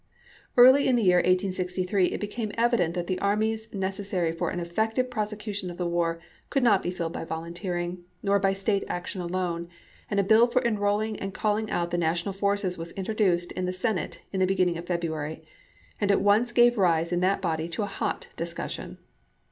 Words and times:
Early 0.57 0.87
in 0.87 0.95
the 0.95 1.03
year 1.03 1.17
1863 1.19 2.05
it 2.07 2.19
became 2.19 2.51
evident 2.55 2.95
that 2.95 3.05
the 3.05 3.19
armies 3.19 3.71
necessary 3.71 4.31
for 4.31 4.49
an 4.49 4.59
effective 4.59 5.11
prosecution 5.11 5.69
of 5.69 5.77
the 5.77 5.83
4 5.85 5.89
ABKAHAM 5.93 5.93
LINCOLN 5.93 6.23
chap. 6.23 6.25
i. 6.25 6.25
war 6.39 6.43
could 6.49 6.63
not 6.63 6.81
be 6.81 6.89
filled 6.89 7.13
by 7.13 7.23
volunteering, 7.23 8.03
nor 8.23 8.39
by 8.39 8.51
State 8.51 8.83
action 8.87 9.21
alone, 9.21 9.69
and 10.09 10.19
a 10.19 10.23
bill 10.23 10.47
for 10.47 10.63
enrolling 10.65 11.19
and 11.19 11.35
call 11.35 11.53
1863. 11.53 11.59
ing 11.59 11.79
out 11.79 11.91
the 11.91 11.99
national 12.09 12.33
forces 12.33 12.79
was 12.79 12.93
introduced 12.93 13.51
in 13.51 13.65
the 13.65 13.71
Senate 13.71 14.21
in 14.33 14.39
the 14.39 14.47
beginning 14.47 14.79
of 14.79 14.87
February, 14.87 15.43
and 16.01 16.09
at 16.09 16.21
once 16.21 16.51
gave 16.51 16.79
rise 16.79 17.11
in 17.11 17.19
that 17.19 17.39
body 17.39 17.69
to 17.69 17.83
a 17.83 17.85
hot 17.85 18.25
discussion. 18.35 18.97